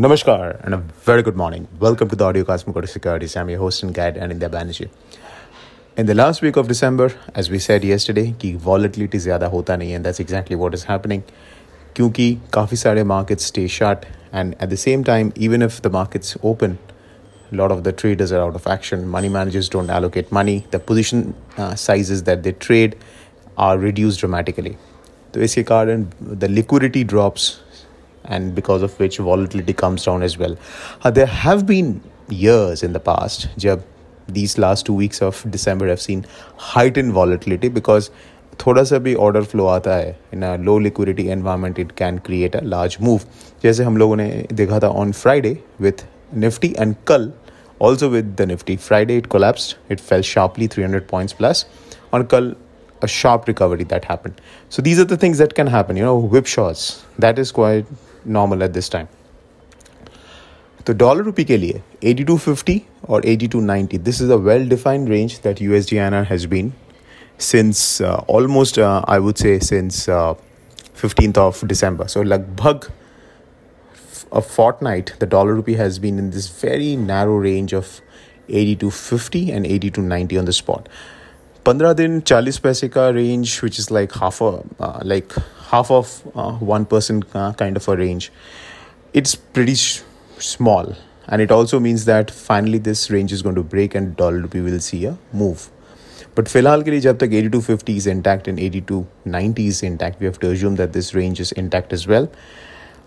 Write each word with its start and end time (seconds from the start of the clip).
Namaskar 0.00 0.64
and 0.64 0.72
a 0.72 0.78
very 1.06 1.22
good 1.22 1.36
morning. 1.36 1.68
Welcome 1.78 2.08
to 2.08 2.16
the 2.16 2.24
Audiocast 2.24 2.74
of 2.74 2.88
Securities. 2.88 3.36
I'm 3.36 3.50
your 3.50 3.58
host 3.58 3.82
and 3.82 3.92
guide 3.92 4.16
Anindya 4.16 4.48
Banerjee. 4.48 4.88
In 5.98 6.06
the 6.06 6.14
last 6.14 6.40
week 6.40 6.56
of 6.56 6.68
December, 6.68 7.12
as 7.34 7.50
we 7.50 7.58
said 7.58 7.84
yesterday, 7.84 8.32
कि 8.38 8.56
volatility 8.56 9.18
ज़्यादा 9.18 9.50
hota 9.50 9.76
nahi, 9.76 9.94
and 9.94 10.02
that's 10.02 10.18
exactly 10.18 10.56
what 10.56 10.72
is 10.72 10.84
happening. 10.84 11.22
क्योंकि 11.94 12.40
काफ़ी 12.52 12.76
सारे 12.76 13.04
markets 13.04 13.44
stay 13.44 13.66
shut 13.66 14.06
and 14.32 14.56
at 14.58 14.70
the 14.70 14.78
same 14.78 15.04
time, 15.04 15.34
even 15.36 15.60
if 15.60 15.82
the 15.82 15.90
markets 15.90 16.34
open, 16.42 16.78
a 17.52 17.56
lot 17.56 17.70
of 17.70 17.84
the 17.84 17.92
traders 17.92 18.32
are 18.32 18.40
out 18.40 18.54
of 18.54 18.66
action. 18.66 19.06
Money 19.06 19.28
managers 19.28 19.68
don't 19.68 19.90
allocate 19.90 20.32
money. 20.32 20.64
The 20.70 20.78
position 20.78 21.34
uh, 21.58 21.74
sizes 21.74 22.22
that 22.22 22.42
they 22.42 22.52
trade 22.52 22.96
are 23.58 23.76
reduced 23.76 24.20
dramatically. 24.20 24.78
तो 25.34 25.66
card, 25.66 25.90
and 25.90 26.10
the 26.20 26.48
liquidity 26.48 27.04
drops 27.04 27.60
and 28.25 28.55
because 28.55 28.81
of 28.81 28.99
which 28.99 29.17
volatility 29.17 29.73
comes 29.73 30.05
down 30.05 30.23
as 30.23 30.37
well. 30.37 30.57
Uh, 31.03 31.11
there 31.11 31.25
have 31.25 31.65
been 31.65 32.01
years 32.29 32.83
in 32.83 32.93
the 32.93 32.99
past, 32.99 33.49
jab 33.57 33.83
these 34.27 34.57
last 34.57 34.85
two 34.85 34.93
weeks 34.93 35.21
of 35.21 35.45
December 35.51 35.87
have 35.87 36.01
seen 36.01 36.25
heightened 36.57 37.13
volatility 37.13 37.69
because 37.69 38.09
थोड़ा 38.65 38.83
सा 38.83 38.97
भी 39.05 39.13
order 39.23 39.43
flow 39.43 39.65
आता 39.67 39.95
है 39.95 40.17
in 40.33 40.43
a 40.43 40.55
low 40.65 40.77
liquidity 40.79 41.25
environment 41.29 41.79
it 41.79 41.91
can 41.97 42.17
create 42.25 42.55
a 42.55 42.61
large 42.63 42.97
move 43.01 43.21
जैसे 43.63 43.83
हम 43.83 43.97
लोगों 43.97 44.15
ने 44.15 44.27
देखा 44.53 44.79
था 44.79 44.89
on 45.01 45.11
Friday 45.11 45.57
with 45.81 46.05
Nifty 46.43 46.73
and 46.79 46.95
कल 47.07 47.31
also 47.85 48.07
with 48.11 48.27
the 48.37 48.45
nifty 48.49 48.75
friday 48.83 49.15
it 49.21 49.25
collapsed 49.31 49.73
it 49.95 50.01
fell 50.09 50.21
sharply 50.27 50.67
300 50.75 51.07
points 51.07 51.33
plus 51.39 51.63
on 52.13 52.23
kal 52.33 52.45
a 53.07 53.09
sharp 53.15 53.49
recovery 53.49 53.87
that 53.89 54.05
happened 54.11 54.39
so 54.75 54.85
these 54.85 55.01
are 55.03 55.07
the 55.09 55.17
things 55.23 55.41
that 55.43 55.55
can 55.57 55.71
happen 55.73 55.99
you 56.01 56.05
know 56.05 56.15
whipshaws 56.35 56.85
that 57.25 57.41
is 57.43 57.51
quite 57.57 57.91
normal 58.25 58.63
at 58.63 58.73
this 58.73 58.89
time 58.89 59.07
तो 60.87 60.93
dollar 60.93 61.23
rupee 61.23 61.43
के 61.43 61.57
लिए 61.57 61.81
8250 62.03 62.79
और 63.09 63.25
8290 63.25 63.99
this 64.07 64.19
is 64.25 64.33
a 64.35 64.37
well 64.47 64.67
defined 64.73 65.09
range 65.09 65.37
that 65.45 65.61
USD 65.67 65.99
INR 66.07 66.25
has 66.31 66.45
been 66.51 66.73
since 67.37 67.81
uh, 68.01 68.21
almost 68.27 68.77
uh, 68.77 69.01
I 69.07 69.19
would 69.19 69.41
say 69.43 69.59
since 69.59 70.07
uh, 70.07 70.35
15th 71.01 71.37
of 71.37 71.67
December 71.67 72.07
so 72.07 72.23
लगभग 72.23 72.87
a 74.31 74.41
fortnight 74.41 75.13
the 75.19 75.25
dollar 75.25 75.53
rupee 75.53 75.75
has 75.81 75.99
been 76.05 76.19
in 76.19 76.31
this 76.31 76.47
very 76.61 76.95
narrow 76.95 77.35
range 77.47 77.73
of 77.73 78.01
80 78.49 78.75
to 78.75 78.91
50 78.91 79.51
and 79.51 79.65
80 79.65 79.91
to 79.91 80.01
90 80.01 80.37
on 80.37 80.45
the 80.45 80.53
spot 80.53 80.89
15 81.69 81.93
दिन 81.93 82.19
40 82.21 82.57
पैसे 82.59 82.87
का 82.87 83.09
range 83.09 83.53
which 83.63 83.79
is 83.79 83.89
like 83.97 84.15
half 84.23 84.41
a 84.41 84.49
uh, 84.79 84.99
like 85.03 85.33
half 85.71 85.91
of 85.91 86.11
uh, 86.35 86.51
one 86.73 86.85
person 86.85 87.23
uh, 87.33 87.51
kind 87.53 87.77
of 87.77 87.87
a 87.89 87.95
range 88.01 88.31
it's 89.13 89.35
pretty 89.57 89.75
sh- 89.75 90.01
small 90.39 90.93
and 91.27 91.41
it 91.41 91.51
also 91.51 91.79
means 91.79 92.05
that 92.05 92.31
finally 92.31 92.81
this 92.89 93.09
range 93.09 93.33
is 93.33 93.41
going 93.41 93.55
to 93.55 93.63
break 93.63 93.95
and 93.95 94.15
dollar 94.15 94.43
rupee 94.45 94.61
will 94.61 94.79
see 94.79 95.05
a 95.05 95.17
move 95.43 95.69
but 96.35 96.49
फिलहाल 96.49 96.83
के 96.83 96.91
लिए 96.91 96.99
जब 96.99 97.17
तक 97.17 97.33
8250 97.33 97.97
is 97.97 98.07
intact 98.13 98.49
and 98.51 98.59
8290 98.59 99.67
is 99.73 99.81
intact 99.89 100.19
we 100.19 100.29
have 100.31 100.39
to 100.45 100.51
assume 100.51 100.75
that 100.81 100.93
this 100.99 101.13
range 101.15 101.41
is 101.45 101.53
intact 101.63 101.93
as 101.99 102.07
well 102.13 102.29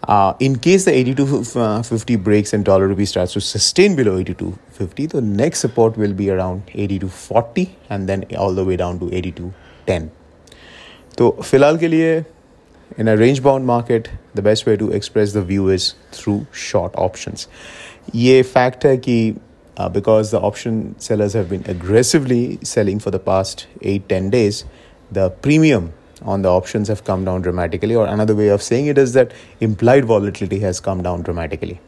uh, 0.05 0.35
in 0.39 0.59
case 0.59 0.85
the 0.85 0.93
8250 0.93 2.17
breaks 2.17 2.53
and 2.53 2.65
dollar 2.65 2.89
rupee 2.89 3.05
starts 3.05 3.33
to 3.33 3.41
sustain 3.41 3.97
below 3.97 4.17
8250, 4.19 5.07
the 5.07 5.21
next 5.21 5.59
support 5.61 5.97
will 5.97 6.13
be 6.13 6.31
around 6.31 6.63
8240 6.75 7.77
and 7.91 8.09
then 8.09 8.25
all 8.37 8.55
the 8.55 8.65
way 8.65 8.77
down 8.77 8.99
to 9.01 9.13
8210. 9.13 10.11
So, 11.19 11.33
फिलहाल 11.43 11.79
के 11.79 11.89
लिए 11.89 12.25
in 12.97 13.09
a 13.09 13.17
range 13.17 13.43
bound 13.43 13.67
market, 13.67 14.09
the 14.35 14.43
best 14.43 14.67
way 14.67 14.77
to 14.77 14.91
express 14.93 15.33
the 15.33 15.43
view 15.43 15.69
is 15.69 15.95
through 16.13 16.47
short 16.53 16.95
options. 16.97 17.49
ये 18.15 18.43
fact 18.45 18.85
है 18.85 18.97
कि 18.97 19.37
uh, 19.79 19.89
because 19.89 20.31
the 20.31 20.41
option 20.41 20.95
sellers 20.99 21.35
have 21.35 21.49
been 21.49 21.65
aggressively 21.69 22.59
selling 22.63 22.99
for 22.99 23.11
the 23.11 23.19
past 23.19 23.67
8 23.83 24.09
10 24.09 24.31
days, 24.31 24.65
the 25.11 25.31
premium 25.31 25.93
on 26.26 26.42
the 26.42 26.50
options 26.50 26.88
have 26.88 27.04
come 27.04 27.26
down 27.26 27.42
dramatically, 27.42 27.96
or 27.96 28.06
another 28.06 28.36
way 28.36 28.48
of 28.50 28.62
saying 28.62 28.88
it 28.88 28.98
is 28.98 29.14
that 29.14 29.32
implied 29.60 30.06
volatility 30.06 30.60
has 30.60 30.80
come 30.80 31.04
down 31.04 31.22
dramatically. 31.22 31.80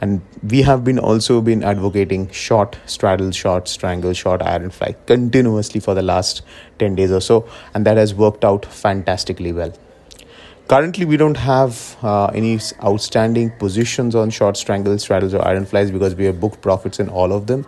And 0.00 0.22
we 0.42 0.62
have 0.62 0.82
been 0.82 0.98
also 0.98 1.40
been 1.40 1.62
advocating 1.62 2.30
short 2.30 2.78
straddle, 2.86 3.30
short 3.30 3.68
strangle, 3.68 4.12
short 4.14 4.42
iron 4.42 4.70
fly 4.70 4.94
continuously 5.06 5.80
for 5.80 5.94
the 5.94 6.02
last 6.02 6.42
10 6.78 6.94
days 6.94 7.12
or 7.12 7.20
so, 7.20 7.48
and 7.74 7.86
that 7.86 7.96
has 7.96 8.14
worked 8.14 8.44
out 8.44 8.64
fantastically 8.64 9.52
well. 9.52 9.72
Currently, 10.69 11.05
we 11.05 11.15
don't 11.15 11.37
have 11.37 11.95
uh, 12.01 12.25
any 12.33 12.59
outstanding 12.83 13.51
positions 13.59 14.15
on 14.15 14.31
short 14.31 14.57
strangles, 14.57 15.03
straddles, 15.03 15.35
or 15.35 15.47
iron 15.47 15.63
flies 15.63 15.91
because 15.91 16.15
we 16.15 16.25
have 16.25 16.39
booked 16.39 16.59
profits 16.61 16.99
in 16.99 17.07
all 17.07 17.33
of 17.33 17.45
them. 17.45 17.67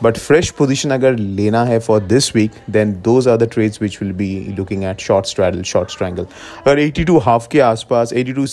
But 0.00 0.16
fresh 0.16 0.56
position 0.56 0.90
agar 0.90 1.12
lena 1.18 1.66
hai 1.66 1.78
for 1.78 2.00
this 2.00 2.32
week, 2.32 2.52
then 2.66 3.02
those 3.02 3.26
are 3.26 3.36
the 3.36 3.46
trades 3.46 3.80
which 3.80 4.00
will 4.00 4.14
be 4.14 4.48
looking 4.60 4.86
at 4.86 4.98
short 4.98 5.26
straddle, 5.26 5.62
short 5.62 5.90
strangle. 5.90 6.26
अगर 6.64 6.78
82 6.78 7.20
half 7.28 7.48
के 7.50 7.60
आसपास 7.68 8.12
82 8.12 8.46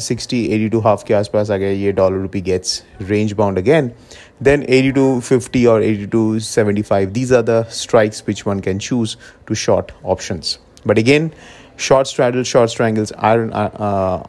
60 0.00 0.42
82 0.54 0.80
half 0.88 1.04
के 1.04 1.14
आसपास 1.14 1.50
अगर 1.50 1.78
ये 1.84 1.92
dollar 2.02 2.26
rupee 2.26 2.46
gets 2.50 2.82
range 3.12 3.36
bound 3.36 3.58
again, 3.58 3.94
then 4.40 4.64
82 4.66 5.20
50 5.20 5.66
or 5.66 5.80
82 5.82 6.40
75 6.40 7.12
these 7.12 7.30
are 7.30 7.42
the 7.42 7.64
strikes 7.68 8.26
which 8.26 8.46
one 8.46 8.68
can 8.68 8.78
choose 8.78 9.18
to 9.46 9.54
short 9.54 9.92
options. 10.02 10.58
But 10.86 10.96
again 10.96 11.34
short 11.76 12.06
straddles, 12.06 12.46
short 12.46 12.70
strangles, 12.70 13.12
iron, 13.18 13.52
uh, 13.52 14.22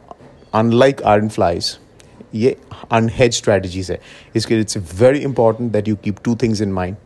unlike 0.54 1.04
iron 1.04 1.28
flies, 1.28 1.78
ये 2.34 2.56
unhedged 2.92 3.40
strategies 3.42 3.90
है 3.90 4.00
इसके 4.36 4.60
it's 4.62 4.76
very 5.02 5.22
important 5.22 5.72
that 5.72 5.88
you 5.88 5.96
keep 6.06 6.22
two 6.22 6.36
things 6.44 6.60
in 6.60 6.72
mind 6.72 6.96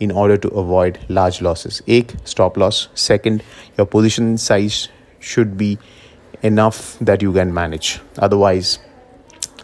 in 0.00 0.10
order 0.10 0.36
to 0.36 0.48
avoid 0.62 0.98
large 1.10 1.42
losses. 1.42 1.82
एक 1.88 2.12
stop 2.24 2.56
loss. 2.56 2.88
Second, 2.94 3.42
your 3.78 3.86
position 3.86 4.36
size 4.38 4.88
should 5.20 5.56
be 5.56 5.78
enough 6.42 6.98
that 7.00 7.22
you 7.22 7.32
can 7.32 7.54
manage. 7.54 8.00
Otherwise, 8.18 8.78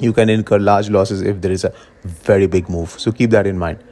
you 0.01 0.12
can 0.12 0.31
incur 0.31 0.59
large 0.59 0.91
losses 0.91 1.23
if 1.23 1.41
there 1.41 1.53
is 1.53 1.65
a 1.65 1.73
very 2.05 2.47
big 2.47 2.69
move. 2.69 2.99
So 2.99 3.12
keep 3.12 3.31
that 3.31 3.47
in 3.47 3.59
mind. 3.59 3.87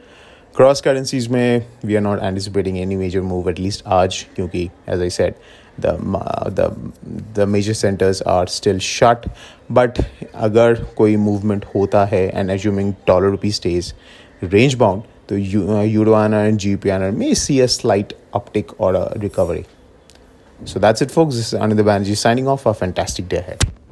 cross 0.55 0.81
currencies 0.81 1.27
में 1.31 1.65
we 1.85 1.95
are 1.95 2.01
not 2.01 2.23
anticipating 2.23 2.77
any 2.77 2.95
major 2.95 3.21
move 3.21 3.49
at least 3.49 3.83
आज 3.97 4.15
क्योंकि 4.35 4.63
as 4.89 5.01
I 5.01 5.09
said 5.09 5.33
the 5.78 5.92
the 6.58 6.76
the 7.34 7.46
major 7.46 7.74
centers 7.74 8.22
are 8.22 8.46
still 8.46 8.78
shut. 8.78 9.26
But 9.70 10.00
agar 10.34 10.76
koi 10.96 11.16
movement 11.16 11.64
होता 11.74 12.08
है 12.08 12.30
and 12.34 12.50
assuming 12.50 12.94
dollar 13.06 13.30
rupee 13.30 13.50
stays 13.50 13.94
range 14.40 14.78
bound 14.78 15.04
the 15.26 15.36
uh, 15.36 15.82
euro 15.82 16.14
and 16.14 16.58
GBP 16.58 17.14
may 17.14 17.34
see 17.34 17.60
a 17.60 17.68
slight 17.68 18.12
uptick 18.32 18.74
or 18.78 18.94
a 18.94 19.18
recovery. 19.18 19.66
So 20.64 20.78
that's 20.78 21.02
it 21.02 21.10
folks. 21.10 21.36
This 21.36 21.52
is 21.52 21.58
Anindya 21.58 21.84
Banerjee 21.84 22.16
signing 22.16 22.46
off. 22.48 22.66
A 22.66 22.74
fantastic 22.74 23.28
day 23.28 23.38
ahead. 23.38 23.83